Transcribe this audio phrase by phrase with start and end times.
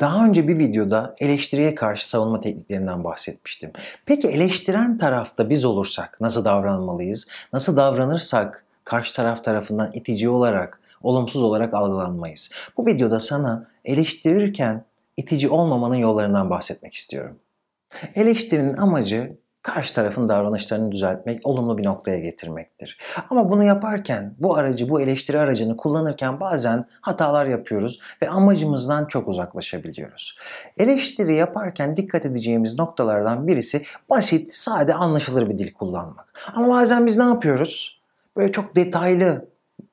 [0.00, 3.70] Daha önce bir videoda eleştiriye karşı savunma tekniklerinden bahsetmiştim.
[4.06, 7.28] Peki eleştiren tarafta biz olursak nasıl davranmalıyız?
[7.52, 12.50] Nasıl davranırsak karşı taraf tarafından itici olarak, olumsuz olarak algılanmayız?
[12.76, 14.84] Bu videoda sana eleştirirken
[15.16, 17.38] itici olmamanın yollarından bahsetmek istiyorum.
[18.14, 22.98] Eleştirinin amacı karşı tarafın davranışlarını düzeltmek, olumlu bir noktaya getirmektir.
[23.30, 29.28] Ama bunu yaparken, bu aracı, bu eleştiri aracını kullanırken bazen hatalar yapıyoruz ve amacımızdan çok
[29.28, 30.38] uzaklaşabiliyoruz.
[30.78, 36.50] Eleştiri yaparken dikkat edeceğimiz noktalardan birisi basit, sade, anlaşılır bir dil kullanmak.
[36.54, 38.00] Ama bazen biz ne yapıyoruz?
[38.36, 39.48] Böyle çok detaylı,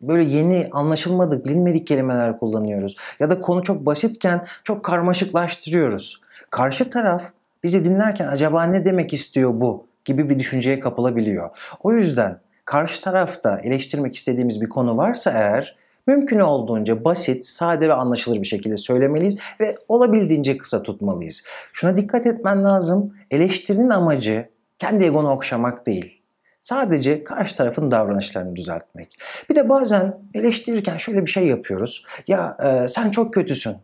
[0.00, 2.96] böyle yeni anlaşılmadık, bilinmedik kelimeler kullanıyoruz.
[3.20, 6.20] Ya da konu çok basitken çok karmaşıklaştırıyoruz.
[6.50, 7.22] Karşı taraf
[7.62, 11.50] bizi dinlerken acaba ne demek istiyor bu gibi bir düşünceye kapılabiliyor.
[11.82, 15.76] O yüzden karşı tarafta eleştirmek istediğimiz bir konu varsa eğer
[16.06, 21.42] mümkün olduğunca basit, sade ve anlaşılır bir şekilde söylemeliyiz ve olabildiğince kısa tutmalıyız.
[21.72, 23.14] Şuna dikkat etmen lazım.
[23.30, 26.22] Eleştirinin amacı kendi egonu okşamak değil.
[26.62, 29.18] Sadece karşı tarafın davranışlarını düzeltmek.
[29.50, 32.04] Bir de bazen eleştirirken şöyle bir şey yapıyoruz.
[32.26, 33.76] Ya e, sen çok kötüsün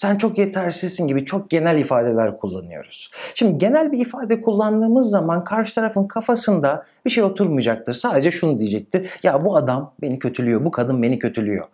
[0.00, 3.10] sen çok yetersizsin gibi çok genel ifadeler kullanıyoruz.
[3.34, 7.94] Şimdi genel bir ifade kullandığımız zaman karşı tarafın kafasında bir şey oturmayacaktır.
[7.94, 9.10] Sadece şunu diyecektir.
[9.22, 11.66] Ya bu adam beni kötülüyor, bu kadın beni kötülüyor.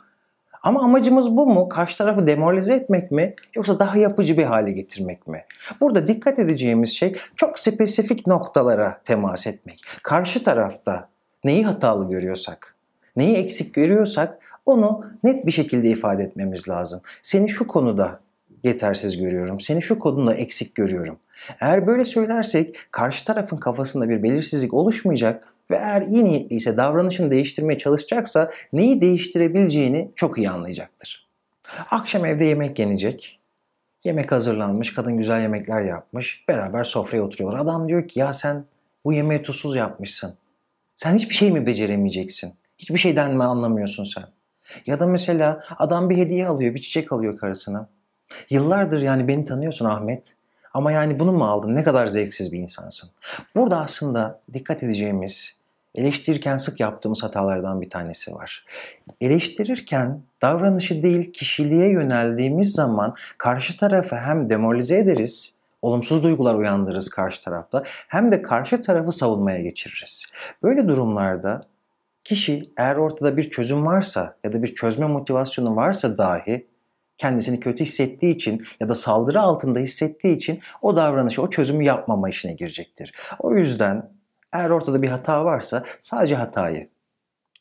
[0.62, 1.68] Ama amacımız bu mu?
[1.68, 3.34] Karşı tarafı demoralize etmek mi?
[3.54, 5.44] Yoksa daha yapıcı bir hale getirmek mi?
[5.80, 9.82] Burada dikkat edeceğimiz şey çok spesifik noktalara temas etmek.
[10.02, 11.08] Karşı tarafta
[11.44, 12.74] neyi hatalı görüyorsak,
[13.16, 17.00] neyi eksik görüyorsak onu net bir şekilde ifade etmemiz lazım.
[17.22, 18.20] Seni şu konuda
[18.64, 19.60] yetersiz görüyorum.
[19.60, 21.18] Seni şu konuda eksik görüyorum.
[21.60, 27.78] Eğer böyle söylersek karşı tarafın kafasında bir belirsizlik oluşmayacak ve eğer iyi niyetliyse davranışını değiştirmeye
[27.78, 31.28] çalışacaksa neyi değiştirebileceğini çok iyi anlayacaktır.
[31.90, 33.40] Akşam evde yemek yenecek.
[34.04, 36.44] Yemek hazırlanmış, kadın güzel yemekler yapmış.
[36.48, 37.60] Beraber sofraya oturuyorlar.
[37.60, 38.64] Adam diyor ki ya sen
[39.04, 40.34] bu yemeği tuzsuz yapmışsın.
[40.96, 42.54] Sen hiçbir şey mi beceremeyeceksin?
[42.78, 44.24] Hiçbir şeyden mi anlamıyorsun sen?
[44.86, 47.88] Ya da mesela adam bir hediye alıyor, bir çiçek alıyor karısına.
[48.50, 50.34] Yıllardır yani beni tanıyorsun Ahmet.
[50.74, 51.74] Ama yani bunu mu aldın?
[51.74, 53.10] Ne kadar zevksiz bir insansın.
[53.54, 55.56] Burada aslında dikkat edeceğimiz,
[55.94, 58.64] eleştirirken sık yaptığımız hatalardan bir tanesi var.
[59.20, 67.44] Eleştirirken davranışı değil kişiliğe yöneldiğimiz zaman karşı tarafı hem demoralize ederiz, olumsuz duygular uyandırırız karşı
[67.44, 70.26] tarafta hem de karşı tarafı savunmaya geçiririz.
[70.62, 71.62] Böyle durumlarda
[72.26, 76.66] Kişi eğer ortada bir çözüm varsa ya da bir çözme motivasyonu varsa dahi
[77.18, 82.28] kendisini kötü hissettiği için ya da saldırı altında hissettiği için o davranışı, o çözümü yapmama
[82.28, 83.14] işine girecektir.
[83.38, 84.10] O yüzden
[84.52, 86.88] eğer ortada bir hata varsa sadece hatayı,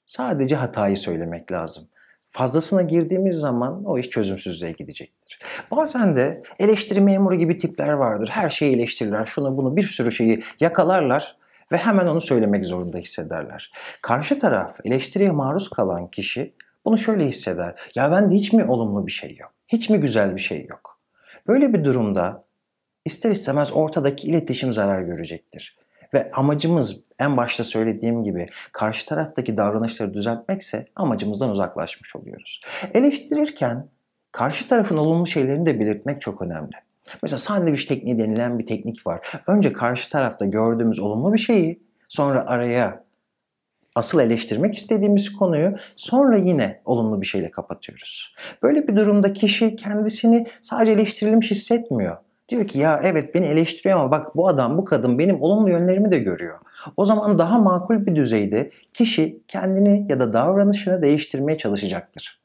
[0.06, 1.88] sadece hatayı söylemek lazım.
[2.32, 5.40] Fazlasına girdiğimiz zaman o iş çözümsüzlüğe gidecektir.
[5.72, 8.30] Bazen de eleştiri memuru gibi tipler vardır.
[8.32, 11.38] Her şeyi eleştirirler, şunu bunu bir sürü şeyi yakalarlar
[11.72, 13.72] ve hemen onu söylemek zorunda hissederler.
[14.02, 16.54] Karşı taraf eleştiriye maruz kalan kişi
[16.86, 17.76] bunu şöyle hisseder.
[17.96, 19.52] Ya bende hiç mi olumlu bir şey yok?
[19.68, 21.00] Hiç mi güzel bir şey yok?
[21.48, 22.46] Böyle bir durumda
[23.06, 25.78] ister istemez ortadaki iletişim zarar görecektir.
[26.14, 32.62] Ve amacımız en başta söylediğim gibi karşı taraftaki davranışları düzeltmekse amacımızdan uzaklaşmış oluyoruz.
[32.94, 33.90] Eleştirirken
[34.32, 36.85] karşı tarafın olumlu şeylerini de belirtmek çok önemli.
[37.24, 39.42] Mesela sandviç tekniği denilen bir teknik var.
[39.48, 43.06] Önce karşı tarafta gördüğümüz olumlu bir şeyi sonra araya
[43.96, 48.36] asıl eleştirmek istediğimiz konuyu sonra yine olumlu bir şeyle kapatıyoruz.
[48.64, 52.18] Böyle bir durumda kişi kendisini sadece eleştirilmiş hissetmiyor.
[52.50, 56.12] Diyor ki ya evet beni eleştiriyor ama bak bu adam bu kadın benim olumlu yönlerimi
[56.12, 56.60] de görüyor.
[56.98, 62.45] O zaman daha makul bir düzeyde kişi kendini ya da davranışını değiştirmeye çalışacaktır.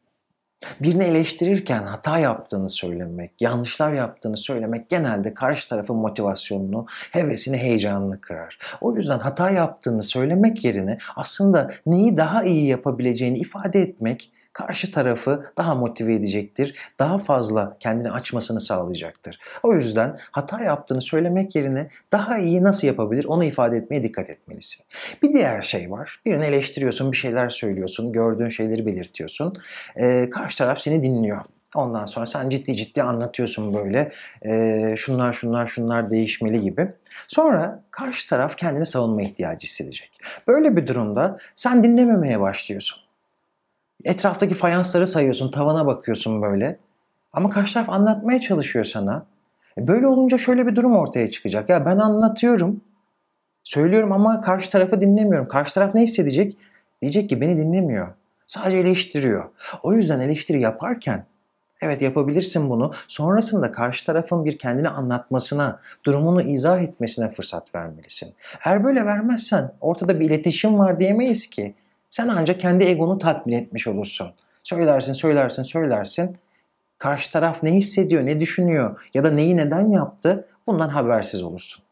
[0.80, 8.58] Birini eleştirirken hata yaptığını söylemek, yanlışlar yaptığını söylemek genelde karşı tarafın motivasyonunu, hevesini, heyecanını kırar.
[8.80, 15.44] O yüzden hata yaptığını söylemek yerine aslında neyi daha iyi yapabileceğini ifade etmek karşı tarafı
[15.58, 16.74] daha motive edecektir.
[16.98, 19.38] Daha fazla kendini açmasını sağlayacaktır.
[19.62, 24.84] O yüzden hata yaptığını söylemek yerine daha iyi nasıl yapabilir onu ifade etmeye dikkat etmelisin.
[25.22, 26.20] Bir diğer şey var.
[26.26, 29.52] Birini eleştiriyorsun, bir şeyler söylüyorsun, gördüğün şeyleri belirtiyorsun.
[29.96, 31.44] Ee, karşı taraf seni dinliyor.
[31.74, 34.12] Ondan sonra sen ciddi ciddi anlatıyorsun böyle
[34.42, 36.92] e, şunlar şunlar şunlar değişmeli gibi.
[37.28, 40.20] Sonra karşı taraf kendini savunma ihtiyacı hissedecek.
[40.46, 43.09] Böyle bir durumda sen dinlememeye başlıyorsun.
[44.04, 46.78] Etraftaki fayansları sayıyorsun, tavana bakıyorsun böyle.
[47.32, 49.26] Ama karşı taraf anlatmaya çalışıyor sana.
[49.78, 51.68] E böyle olunca şöyle bir durum ortaya çıkacak.
[51.68, 52.80] Ya ben anlatıyorum,
[53.64, 55.48] söylüyorum ama karşı tarafı dinlemiyorum.
[55.48, 56.56] Karşı taraf ne hissedecek?
[57.02, 58.08] Diyecek ki beni dinlemiyor.
[58.46, 59.44] Sadece eleştiriyor.
[59.82, 61.24] O yüzden eleştiri yaparken
[61.82, 62.92] Evet yapabilirsin bunu.
[63.08, 68.34] Sonrasında karşı tarafın bir kendini anlatmasına, durumunu izah etmesine fırsat vermelisin.
[68.64, 71.74] Eğer böyle vermezsen ortada bir iletişim var diyemeyiz ki.
[72.10, 74.32] Sen ancak kendi egonu tatmin etmiş olursun.
[74.62, 76.36] Söylersin, söylersin, söylersin.
[76.98, 81.82] Karşı taraf ne hissediyor, ne düşünüyor ya da neyi neden yaptı bundan habersiz olursun.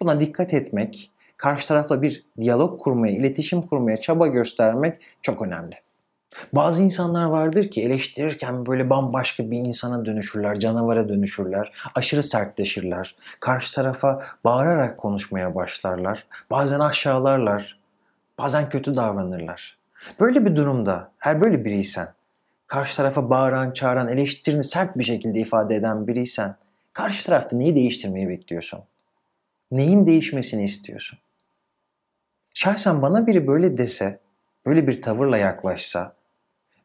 [0.00, 5.74] Buna dikkat etmek, karşı tarafla bir diyalog kurmaya, iletişim kurmaya çaba göstermek çok önemli.
[6.52, 13.16] Bazı insanlar vardır ki eleştirirken böyle bambaşka bir insana dönüşürler, canavara dönüşürler, aşırı sertleşirler.
[13.40, 16.26] Karşı tarafa bağırarak konuşmaya başlarlar.
[16.50, 17.78] Bazen aşağılarlar,
[18.38, 19.78] bazen kötü davranırlar.
[20.20, 22.08] Böyle bir durumda eğer böyle biriysen,
[22.66, 26.56] karşı tarafa bağıran, çağıran, eleştirini sert bir şekilde ifade eden biriysen,
[26.92, 28.80] karşı tarafta neyi değiştirmeyi bekliyorsun?
[29.70, 31.18] Neyin değişmesini istiyorsun?
[32.54, 34.18] Şahsen bana biri böyle dese,
[34.66, 36.14] böyle bir tavırla yaklaşsa,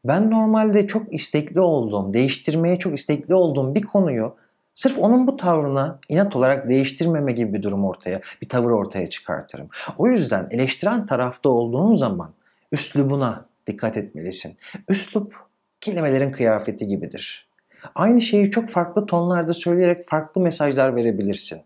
[0.04, 4.36] ben normalde çok istekli olduğum, değiştirmeye çok istekli olduğum bir konuyu
[4.74, 9.68] sırf onun bu tavrına inat olarak değiştirmeme gibi bir durum ortaya, bir tavır ortaya çıkartırım.
[9.98, 12.32] O yüzden eleştiren tarafta olduğun zaman
[12.72, 14.56] üslubuna dikkat etmelisin.
[14.88, 15.36] Üslup
[15.80, 17.48] kelimelerin kıyafeti gibidir.
[17.94, 21.62] Aynı şeyi çok farklı tonlarda söyleyerek farklı mesajlar verebilirsin.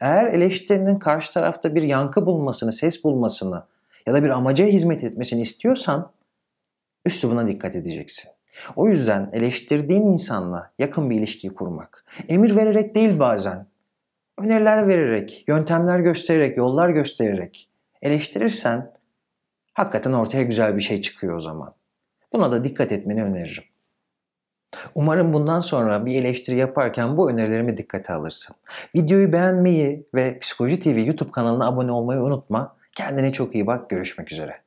[0.00, 3.62] Eğer eleştirinin karşı tarafta bir yankı bulmasını, ses bulmasını
[4.06, 6.10] ya da bir amaca hizmet etmesini istiyorsan
[7.06, 8.30] üslubuna dikkat edeceksin.
[8.76, 12.04] O yüzden eleştirdiğin insanla yakın bir ilişki kurmak.
[12.28, 13.66] Emir vererek değil bazen.
[14.38, 17.70] Öneriler vererek, yöntemler göstererek, yollar göstererek
[18.02, 18.92] eleştirirsen
[19.74, 21.74] hakikaten ortaya güzel bir şey çıkıyor o zaman.
[22.32, 23.64] Buna da dikkat etmeni öneririm.
[24.94, 28.56] Umarım bundan sonra bir eleştiri yaparken bu önerilerimi dikkate alırsın.
[28.94, 32.76] Videoyu beğenmeyi ve Psikoloji TV YouTube kanalına abone olmayı unutma.
[32.92, 33.90] Kendine çok iyi bak.
[33.90, 34.63] Görüşmek üzere.